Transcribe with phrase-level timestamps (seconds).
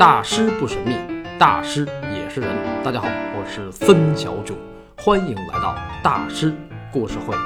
[0.00, 0.94] 大师不神秘，
[1.38, 2.82] 大师也是人。
[2.82, 4.56] 大家好，我是孙小九，
[4.96, 6.56] 欢迎来到大师
[6.90, 7.36] 故事会。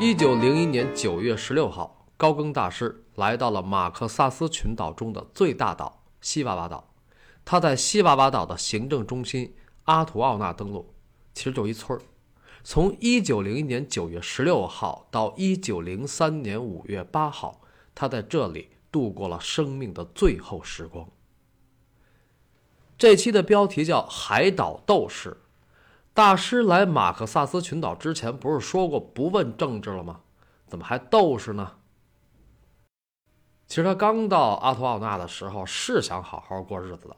[0.00, 6.94] 一九零一年九月十六号，高更大师来到了马克萨斯群岛中的最大岛西瓦瓦岛。
[7.44, 10.94] 他在西瓦瓦岛的行政中心阿图奥纳登陆，
[11.34, 12.00] 其实就一村儿。
[12.64, 17.60] 从一九零一年九月十六号到一九零三年五月八号，
[17.94, 21.06] 他在这里度过了生命的最后时光。
[23.02, 25.30] 这期的标题叫《海岛斗士》。
[26.14, 30.20] 大师来马克萨斯群岛之前，不是说过不问政治了吗？
[30.68, 31.72] 怎么还斗士呢？
[33.66, 37.16] 其实他刚到阿图奥纳的时候，是想好好过日子的。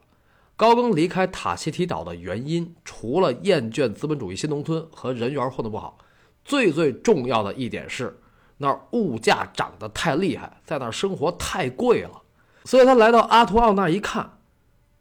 [0.57, 5.99] 高更离开塔希提岛的原因，除了厌倦资本主义新农村和人缘混得不好，
[6.47, 8.19] 最最重要的一点是，
[8.57, 12.23] 那儿物价涨得太厉害，在那儿生活太贵了。
[12.65, 14.34] 所以他来到阿图奥纳一看，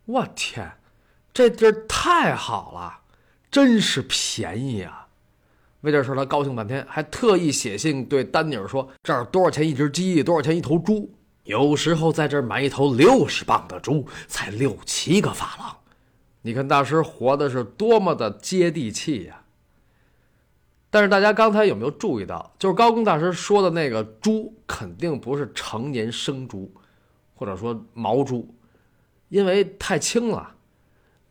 [0.05, 0.71] 我天，
[1.33, 2.99] 这地儿太好了，
[3.49, 5.07] 真是便宜啊！
[5.81, 10.23] 为这事他高兴半天，还特意写信对丹尼尔说：“这儿多少钱一只鸡？
[10.23, 11.13] 多少钱一头猪？”
[11.43, 15.77] 有时候在这儿买一头六十磅的猪，才六七个法郎。
[16.41, 19.41] 你看大师活的是多么的接地气呀！
[20.89, 26.71] 但是大家刚才有没有注意到，就是高更大师说的那个猪，肯定不是成年生猪，
[27.35, 28.53] 或者说毛猪，
[29.33, 30.53] 因为太轻了，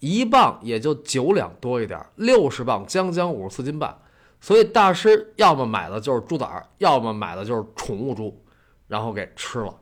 [0.00, 3.97] 一磅也就九两多一点，六十磅将将五十四斤半。
[4.41, 8.44] 所以大师要么买的就是猪崽儿，要么买的就是宠物猪，
[8.89, 9.78] 然后给吃了。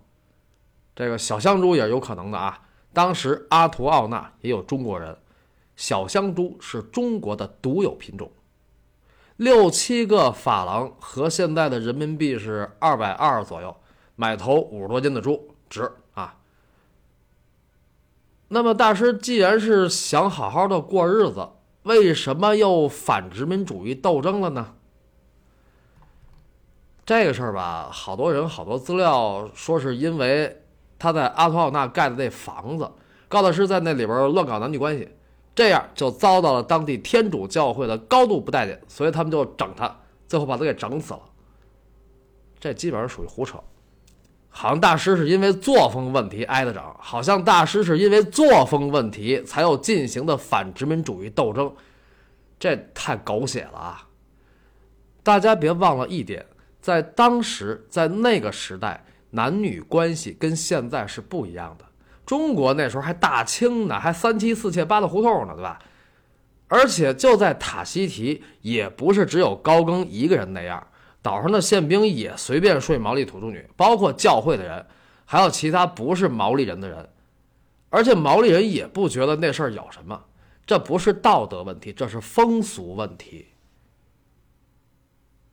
[0.94, 2.60] 这个小香猪也是有可能的啊！
[2.92, 5.16] 当时阿图奥纳也有中国人，
[5.74, 8.30] 小香猪是中国的独有品种，
[9.36, 13.74] 六七个法郎和现在的人民币是二百二左右，
[14.14, 15.90] 买头五十多斤的猪值！
[18.52, 21.48] 那么大师既然是想好好的过日子，
[21.84, 24.74] 为什么又反殖民主义斗争了呢？
[27.06, 30.58] 这个事儿吧，好多人好多资料说是因为。
[31.02, 32.86] 他在阿图奥纳盖的那房子，
[33.26, 35.08] 高大师在那里边乱搞男女关系，
[35.54, 39.96] 这样就遭到了当地天主教会的高度不待见，所以他们就整他，
[40.28, 41.20] 最后把他给整死了。
[42.58, 43.58] 这基本上属于胡扯，
[44.50, 51.72] 好像大师是因为作风问题挨的整，好像大师是因为作风问题才有进行的反殖民主义斗争，
[52.58, 54.08] 这太狗血了啊！
[55.22, 56.44] 大家别忘了一点，
[56.80, 59.04] 在当时，在那个时代。
[59.32, 61.84] 男女关系跟现在是不一样的。
[62.26, 65.78] 中国那时候还大清呢，还三妻四妾八大胡同呢，对吧？
[66.66, 70.84] 而且就在塔希提，也不是只有高更一个人那样，
[71.22, 74.86] 岛上的宪兵也随便睡毛利土著女，包括教会的人，
[75.24, 77.08] 还有其他不是毛利人的人。
[77.88, 80.24] 而且毛利人也不觉得那事儿有什么，
[80.66, 83.46] 这不是道德问题，这是风俗问题。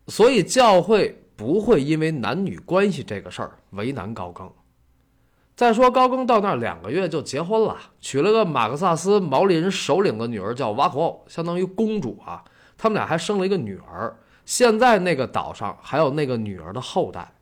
[0.07, 1.23] 所以教会。
[1.37, 4.51] 不会因为男女关系这个事儿为难高更。
[5.55, 12.43] 再说高更到那儿两个月就结婚了，娶了个马克萨斯毛利人首领的女儿，叫瓦口，相当于公主啊。
[12.75, 14.17] 他们俩还生了一个女儿。
[14.47, 17.35] 现在那个岛上还有那个女儿的后代。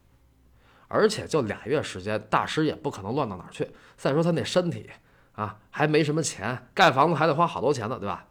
[0.88, 3.70] 而且就俩月时间，大师也不可能乱到哪儿去。
[3.96, 4.90] 再说他那身体
[5.34, 8.28] 啊，还没什么钱，盖房子还得花好多钱呢，对吧？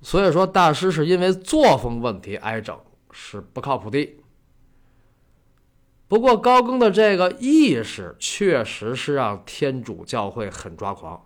[0.00, 2.78] 所以说大师是因为作风问题挨整。
[3.10, 4.16] 是不靠谱的。
[6.08, 11.24] 不过高更的这个意识确实是让天主教会很抓狂。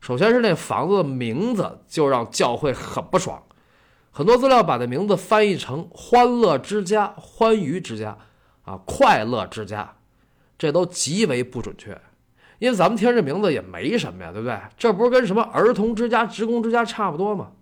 [0.00, 3.42] 首先是那房子的名字就让教会很不爽，
[4.10, 8.18] 很多资料把这名字翻译成“欢乐之家”“欢愉之家”
[8.64, 9.94] 啊，“快乐之家”，
[10.58, 12.00] 这都极为不准确。
[12.58, 14.58] 因为咱们听这名字也没什么呀，对不对？
[14.76, 17.52] 这不是跟什么“儿童之家”“职工之家”差不多吗？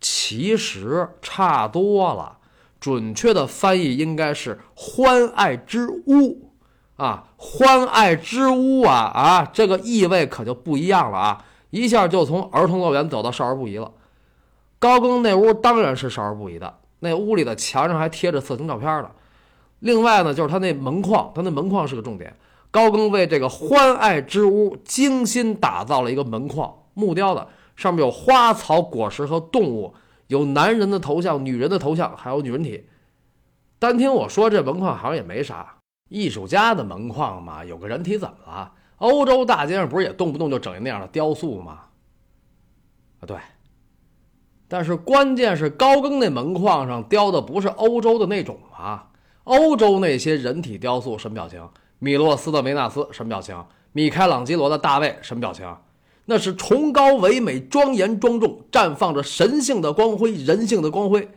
[0.00, 2.38] 其实差多了。
[2.80, 6.50] 准确的翻译应该是“欢爱之屋”，
[6.96, 11.44] 啊，“欢爱之屋”啊啊，这个意味可就不一样了啊！
[11.70, 13.90] 一下就从儿童乐园走到少儿不宜了。
[14.84, 19.10] 高更那屋当然是少儿不宜的，那屋里的墙上还贴着色情照片呢。
[19.78, 22.36] 另外呢，就是他那门框，他那门框是个重点。
[22.70, 29.94] 高更为这个“欢爱之屋”精心打造了一个门框，木雕的，上面有花草、果实和动物。
[30.26, 32.86] 有男人的头像、女人的头像，还有女人体。
[33.78, 35.76] 单听我说，这门框好像也没啥。
[36.10, 38.70] 艺术家的门框嘛，有个人体怎么了？
[38.98, 41.80] 欧洲大街上不是也动不动就整一那样的雕塑吗？
[43.20, 43.38] 啊，对。
[44.74, 49.06] 但是关键是高更那门框上雕的不是欧洲的那种啊。
[49.44, 51.62] 欧洲那些人体雕塑什么表情？
[52.00, 53.56] 米洛斯的梅纳斯什么表情？
[53.92, 55.64] 米开朗基罗的大卫什么表情？
[56.24, 61.28] 那是崇高唯美、庄严庄重，绽放着神性的光辉、人性的光辉。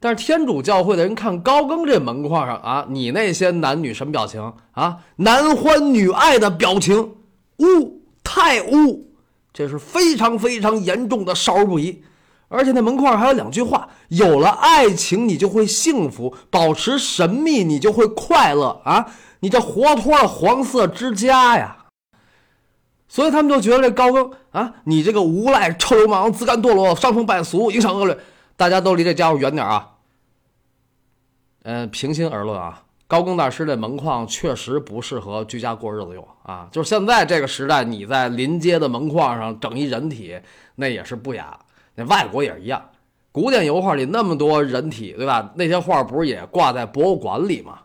[0.00, 5.00] 但是天主教会的人看高更这门框上啊，你那些男女什么表情啊？
[5.16, 7.16] 男欢女爱的表情，
[7.58, 9.12] 污，太污，
[9.52, 12.02] 这是非常非常严重的少儿不宜。
[12.52, 19.10] 而且那门框还有两句话：有了爱情，你就会幸福；保持神秘，你就会快乐啊！
[19.40, 21.78] 你这活脱了黄色之家呀！
[23.08, 28.18] 所以他们就觉得这高更啊，你这个无赖、臭流氓、自甘堕落、伤风败俗、影响恶劣，
[28.56, 29.88] 大家都离这家伙远点啊！
[31.64, 36.68] 嗯，平心而论啊，高更大师这门框确实不适合居家过日子用啊。
[36.70, 40.38] 就是现在这个时代，你在临街的门框上整一人体，
[40.76, 41.58] 那也是不雅。
[41.94, 42.90] 那外国也是一样，
[43.30, 45.52] 古典油画里那么多人体，对吧？
[45.56, 47.82] 那些画不是也挂在博物馆里吗？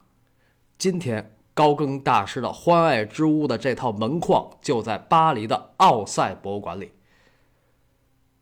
[0.77, 6.91] 今天高更大师的《欢爱之屋》的这套门框就在巴黎的奥赛博物馆里。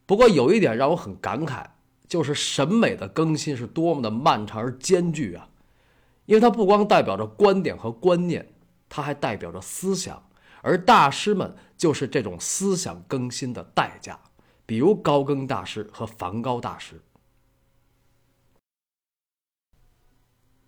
[0.06, 1.66] 不过有一点让我很感慨。
[2.08, 5.50] 就是审美的更新是多么的漫长而艰巨啊！
[6.28, 8.48] 因为它不光代表着观点和观念，
[8.88, 10.24] 它还代表着思想，
[10.62, 14.20] 而大师们就是这种思想更新的代价。
[14.66, 16.96] 比如高更大师和梵高大师，《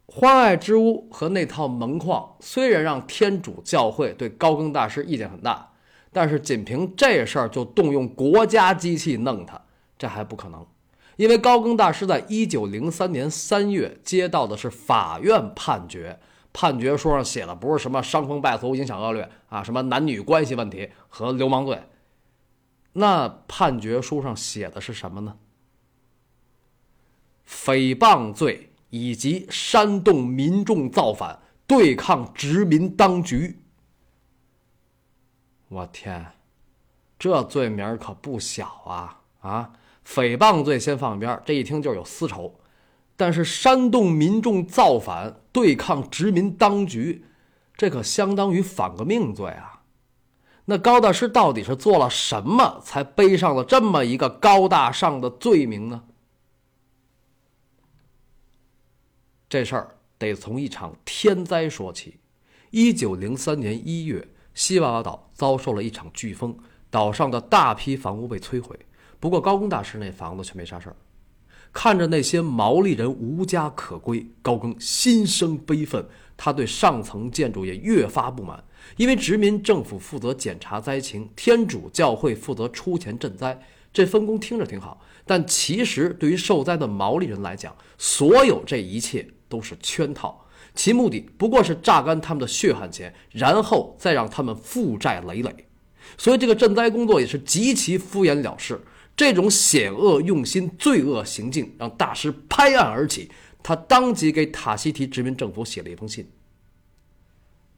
[0.06, 5.74] 欢爱之屋》和那套门框虽然让天主教会对高更大师意见很大，
[6.12, 9.62] 但是仅凭这事儿就动用国家机器弄他，
[9.98, 10.66] 这还不可能。
[11.16, 16.20] 因为高更大师在一九零三年三月接到的是法院判决，
[16.54, 21.82] 判决书上写的不是什么伤风败俗、影响恶劣啊，什么男女关系问题和流氓罪。
[23.00, 25.38] 那判决书上写的是什么呢？
[27.48, 33.60] 诽谤罪以及煽动民众造反、对抗殖民当局。
[35.70, 36.34] 我天，
[37.20, 39.74] 这罪名可不小啊啊！
[40.04, 42.60] 诽谤罪先放一边，这一听就是有私仇；
[43.16, 47.26] 但是煽动民众造反、对抗殖民当局，
[47.76, 49.77] 这可相当于反革命罪啊！
[50.70, 56.04] 那高大师到底是做了什么，才背上了这么一个高大上的罪名呢？
[59.48, 62.20] 这事儿得从一场天灾说起。
[62.72, 66.58] 一九零三年一月，西瓦瓦岛遭受了一场飓风，
[66.90, 68.78] 岛上的大批房屋被摧毁。
[69.22, 70.96] 不过高更大师那房子却没啥事儿，
[71.72, 76.06] 看着那些毛利人无家可归，高更心生悲愤。
[76.36, 78.62] 他对上层建筑也越发不满，
[78.96, 83.60] 因为殖民政府负责检查灾情，天主教会负责出钱赈灾，
[83.92, 85.02] 这分工听着挺好。
[85.26, 95.54] 但其实对于受灾的毛利人来讲，所有这一切都是圈套，其目的不过是榨干他们的血汗钱，然后再让他们负债累累。
[96.18, 98.80] 所以这个赈灾工作也是极其敷衍了事。
[99.18, 103.30] 这种险恶用心、罪恶行径让大师拍案而起，
[103.62, 106.30] 他当即给塔希提殖民政府写了一封信。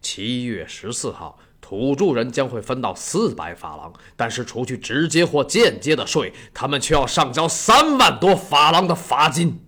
[0.02, 9.60] 七月十四号，土著人将会分到四百法郎，但是除去直接或间接的税，他们却要上交三万多法郎的罚金。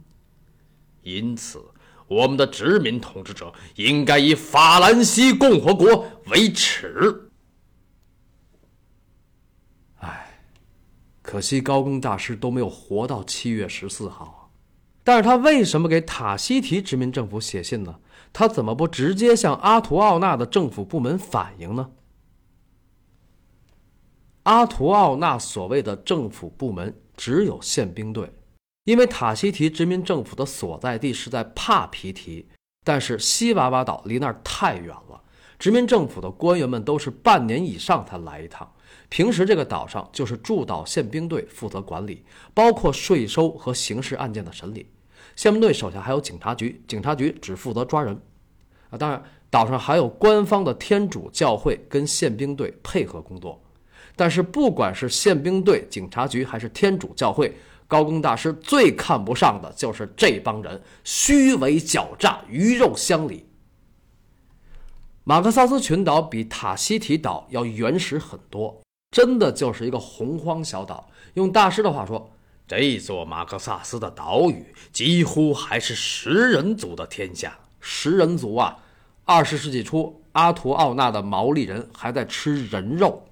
[1.03, 1.61] 因此，
[2.07, 7.29] 我们的殖民统治者应该以法兰西共和国为耻。
[9.97, 10.39] 唉
[11.21, 14.51] 可惜高更大师都没有活到七月十四号，
[15.03, 17.95] 但是他为什么给塔希提殖民政府写信呢？
[18.33, 21.91] 他怎么不直接向阿图奥纳的政府部门反映呢？
[24.43, 28.33] 阿图奥纳所谓的政府部门只有宪兵队，
[28.85, 32.47] 因为塔希提殖民政府的所在地是在帕皮提，
[32.83, 35.21] 但是西瓦瓦岛离那儿太远了，
[35.59, 38.67] 殖民政府的官员们都是半年以上才来一趟。
[39.09, 44.89] 平时这个岛上就是驻岛宪兵队负责管理，包括税收和刑事案件的审理。
[45.35, 48.19] 宪兵队手下还有警察局，警察局只负责抓人。
[48.89, 53.61] 啊，当然岛上还有官方的天主教会跟宪兵队配合工作。
[54.15, 57.55] 但是不管是宪兵队、警察局还是天主教会，
[57.87, 63.45] 高更大师最看不上的就是这帮人虚伪狡诈、鱼肉乡里。
[65.23, 68.81] 马克萨斯群岛比塔希提岛要原始很多。
[69.11, 71.09] 真的就是一个洪荒小岛。
[71.33, 72.31] 用大师的话说，
[72.79, 77.59] 这座马克萨斯的岛屿几乎还是食人族的天下。
[77.81, 78.77] 食人族啊，
[79.25, 83.27] 二十世纪初，阿图奥纳的毛利人还在吃人肉，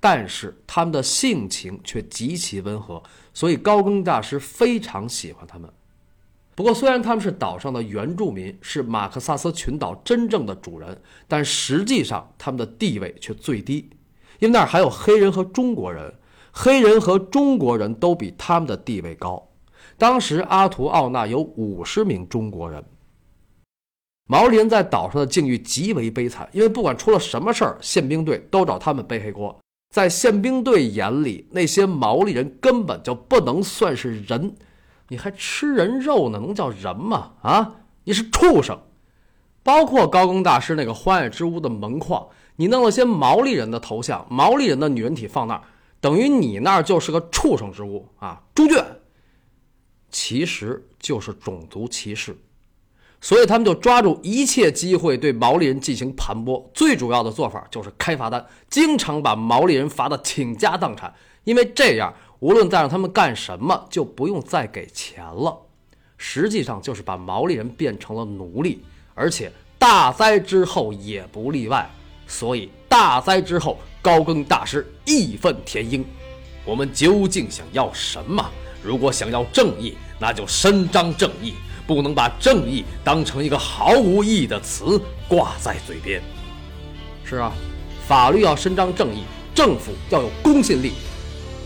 [0.00, 3.02] 但是他们的性情却极其温和，
[3.34, 5.70] 所以高更大师非常喜欢他们。
[6.54, 10.98] 不过，虽然他们是岛上的原住民，是马克萨斯群岛真正的主人，
[11.28, 13.90] 但实际上他们的地位却最低，
[14.38, 16.14] 因为那儿还有黑人和中国人，
[16.52, 19.48] 黑人和中国人都比他们的地位高。
[19.96, 22.84] 当时阿图奥纳有五十名中国人。
[24.28, 29.58] 毛利人在岛上的境遇极为悲惨，因为不管出了什么事儿，宪兵队都找他们背黑锅。
[29.92, 34.54] 在宪兵队眼里，那些毛利人根本就不能算是人。
[35.08, 36.38] 你还吃人肉呢？
[36.38, 37.32] 能叫人吗？
[37.42, 38.78] 啊，你是畜生！
[39.62, 45.62] 包括高更大师那个荒野之屋的门框，你弄了些毛利人的头像、毛利人的女人体放那儿，
[46.02, 48.42] 等于你那儿就是个畜生之屋啊！
[48.54, 48.84] 猪圈，
[50.10, 52.36] 其实就是种族歧视。
[53.20, 56.68] 所以他们就抓住一切机会对毛利人进行盘剥。
[56.74, 62.12] 最主要的做法就是开罚单，经常把毛利人罚得倾家荡产，因为这样。
[62.40, 65.56] 无论再让他们干什么，就不用再给钱了。
[66.18, 68.82] 实际上就是把毛利人变成了奴隶，
[69.14, 71.88] 而且大灾之后也不例外。
[72.26, 76.04] 所以大灾之后，高更大师义愤填膺。
[76.64, 78.44] 我们究竟想要什么？
[78.82, 81.54] 如果想要正义，那就伸张正义，
[81.86, 86.20] 不能把正义当成一个毫无意义的词挂在嘴边。
[87.24, 87.52] 是啊，
[88.06, 89.22] 法律要伸张正义，
[89.54, 90.92] 政府要有公信力。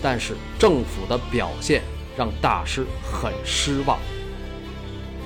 [0.02, 1.82] 但是政府的表现
[2.16, 3.98] 让大师很失望。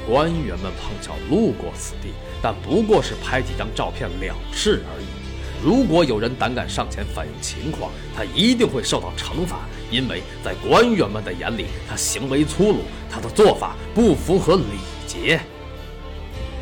[0.07, 5.20] 官员们碰巧路过此地，但不过是拍几张照片了事而已。
[5.63, 12.79] 如果有人胆敢上前反映情况，他一定会受到惩罚，因为在官员们的眼里，他行为粗鲁，
[13.11, 14.63] 他的做法不符合礼
[15.07, 15.41] 节。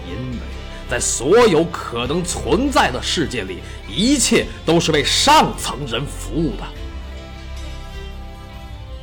[0.05, 0.39] 因为
[0.91, 6.65] 在所有可能存在的世界里，一切都是为上层人服务的。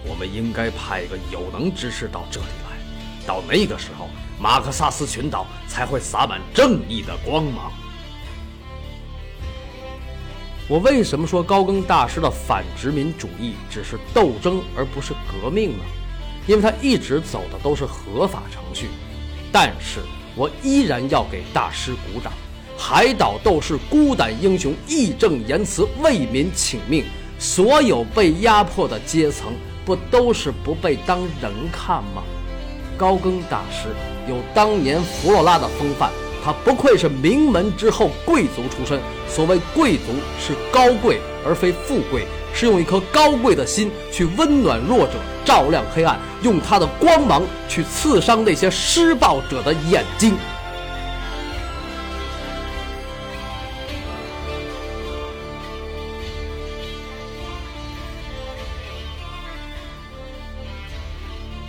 [0.07, 4.09] 我们应该派一个有能之士到这里来，到那个时候，
[4.39, 7.71] 马克萨斯群岛才会洒满正义的光芒。
[10.67, 15.83] 我为什么说高更大师的反殖民主义只是斗争而不是革命呢？
[16.47, 18.87] 因为他一直走的都是合法程序。
[19.51, 19.99] 但是
[20.35, 22.33] 我依然要给大师鼓掌。
[22.77, 27.05] 海岛斗士孤胆英雄，义正言辞为民请命，
[27.39, 29.53] 所有被压迫的阶层。
[29.85, 32.23] 不都是不被当人看吗？
[32.97, 33.89] 高更大师
[34.27, 36.11] 有当年弗洛拉的风范，
[36.45, 39.01] 他不愧是名门之后贵族出身。
[39.27, 50.35] 所谓贵族是高贵而非富贵，是用一颗高贵的心去温暖弱者，照亮黑暗，用他的光芒去刺伤那些施暴者的眼睛。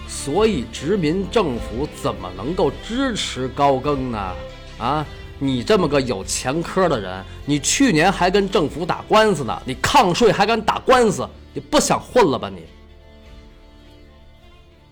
[0.06, 4.34] 所以殖民政府怎么能够支持高更呢？
[4.78, 5.06] 啊，
[5.38, 12.62] 你这么个有前科的人，你去年还跟政府打官司呢，你抗税还敢打官司，你不想混了吧你？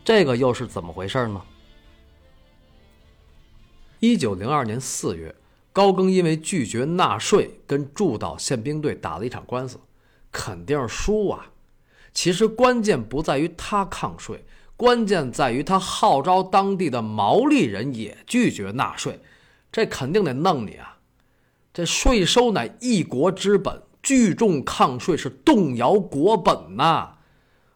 [0.04, 1.42] 这个又是怎么回事呢？
[4.00, 5.34] 一九零二年四月，
[5.72, 9.78] 高更因为拒绝纳税，跟驻岛宪兵队打了一场官司，
[10.30, 11.46] 肯定是输啊。
[12.12, 14.44] 其实关键不在于他抗税。
[14.76, 19.20] 关键在于他号召当地的毛利人也拒绝纳税，
[19.74, 20.98] 这肯定得弄你啊！
[21.72, 27.14] 这税收乃一国之本，聚众抗税是动摇国本呐！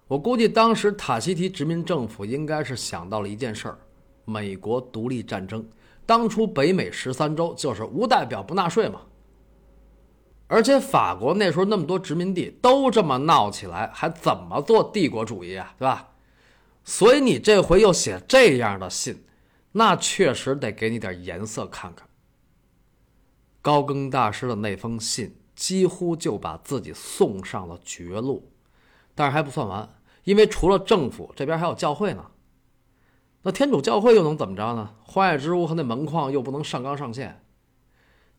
[0.06, 3.78] 我估计当时塔希提殖民政府应该是想到了一件事儿：
[4.24, 5.68] 美国独立战争，
[6.06, 9.00] 当初北美十三州就是无代表不纳税嘛。
[10.46, 15.74] 而且法国那时候那么多殖民地都这么闹起来，还怎么做帝国主义啊？
[15.76, 16.10] 对吧？
[16.84, 19.24] 所以你这回又写这样的信，
[19.72, 22.08] 那确实得给你点颜色看看。
[23.60, 28.50] 高更大师的那封信几乎就把自己送上了绝路，
[29.14, 29.88] 但是还不算完，
[30.24, 32.30] 因为除了政府这边还有教会呢。
[33.42, 34.94] 那天主教会又能怎么着呢？
[35.02, 37.44] 荒野之屋和那门框又不能上纲上线。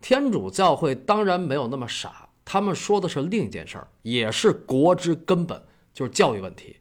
[0.01, 6.77] 天主教会当然没有那么傻，他们说的是另一件事儿，也是国之根本，就是教育问题。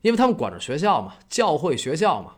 [0.00, 2.36] 因为他们管着学校嘛，教会学校嘛，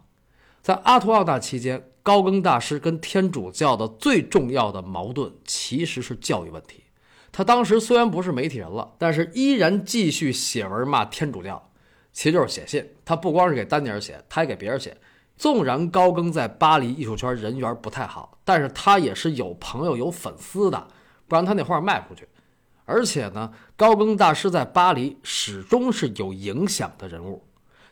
[0.64, 6.82] 在阿图奥纳期间，高更大师跟天主教的最重要的矛盾其实是教育问题。
[7.30, 11.70] 他当时虽然不是媒体人了，但是依然继续写文骂天主教，
[12.14, 12.82] 其实就是写信。
[13.04, 14.96] 他不光是给丹尼尔写，他还给别人写。
[15.36, 20.88] 纵然高更在巴黎艺术圈人缘不太好，但是他也是有朋友有粉丝的，
[21.28, 22.26] 不然他那画卖不出去。
[22.86, 27.44] 而且呢，高更大师在巴黎始终是有影响的人物。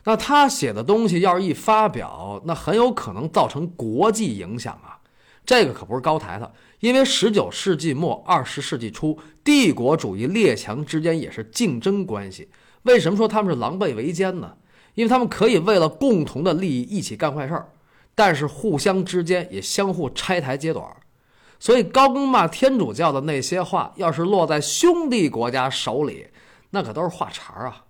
[0.05, 4.99] 那他写的东西要是一发表，那很有可能造成国际影响啊！
[5.45, 12.49] 这个可不是高抬的，因为十九世纪末二十世纪初，帝国主义列强之间也是竞争关系。
[12.83, 14.55] 为什么说他们是狼狈为奸呢？
[14.93, 17.67] 因为他们可以为了共同的利益一起干坏事儿，
[18.13, 20.85] 但是互相之间也相互拆台揭短。
[21.59, 26.27] 所以高更骂天主教的那些话，要是落在兄弟国家手里，
[26.71, 27.85] 那可都是话茬儿啊。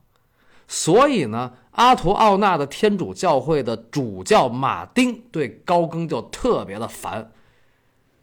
[0.67, 7.31] 所以呢，阿图奥纳的天主教会的主教马丁对高更就特别的烦。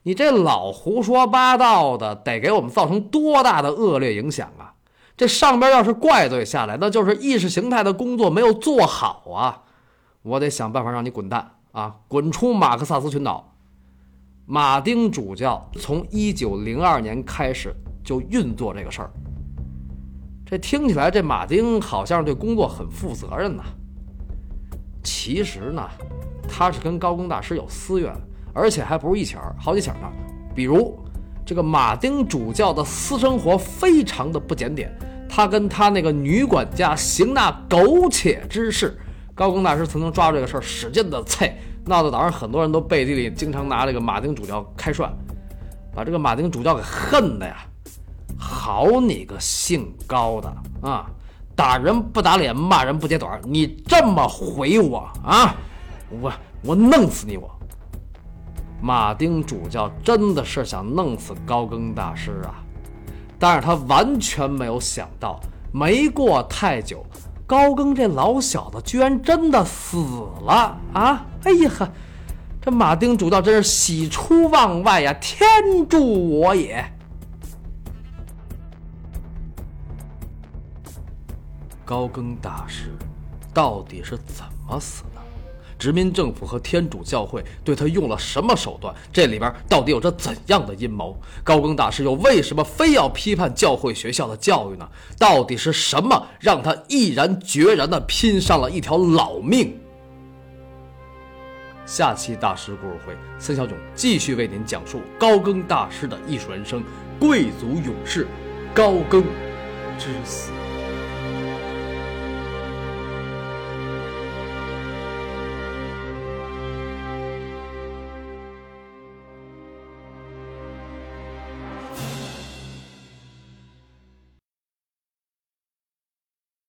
[0.03, 4.75] 你这老胡说八道的，得给我们造成多大的恶劣影响啊！
[5.17, 9.63] 这上边要是怪罪下来，那就是意识形态的工作没有做好啊！
[10.23, 13.53] 我得想办法让你滚蛋啊，滚出马克萨斯群岛。
[14.47, 19.11] 马丁主教从一九零二年开始就运作这个事儿。
[20.51, 23.63] 这听起来，这马丁好像对工作很负责任呐。
[25.01, 25.89] 其实呢，
[26.49, 28.13] 他是跟高更大师有私怨，
[28.53, 30.11] 而且还不是一起儿，好几起儿呢。
[30.53, 30.99] 比如，
[31.47, 34.93] 这个马丁主教的私生活非常的不检点，
[35.29, 38.99] 他跟他那个女管家行那苟且之事。
[39.37, 41.53] 高更大师曾经抓住这个事儿，使劲的啐，
[41.87, 45.13] 闹得岛上很多人都背地里经常拿这个马丁主教开涮，
[45.95, 47.59] 把这个马丁主教给恨的呀。
[48.41, 51.07] 好你个姓高的啊！
[51.55, 55.55] 打人不打脸，骂人不揭短，你这么回我啊？
[56.09, 56.33] 我
[56.63, 57.37] 我弄死你！
[57.37, 57.51] 我
[58.81, 62.65] 马丁主教真的是想弄死高更大师啊！
[63.39, 65.39] 但是他完全没有想到，
[65.71, 67.05] 没过太久，
[67.47, 69.99] 高更这老小子居然真的死
[70.43, 71.27] 了啊！
[71.45, 71.89] 哎呀呵，
[72.63, 75.13] 这马丁主教真是喜出望外呀！
[75.21, 75.47] 天
[75.87, 76.83] 助我也！
[81.91, 82.93] 高更大师
[83.53, 85.21] 到底是怎么死的？
[85.77, 88.95] 殖民政府和天主教会对他用了什么手段？
[89.13, 91.21] 这里边到底有着怎样的阴谋？
[91.43, 94.89] 高更大师又为什么非要批判教会学校的教育呢？
[95.19, 99.77] 到底是什么让他毅然决然地拼上了一条老命？
[101.85, 106.85] 下期大师故事会，孙小炯继续为您讲述高更大师的艺术人生——
[107.19, 108.29] 贵族勇士
[108.73, 109.25] 高更
[109.99, 110.53] 之死。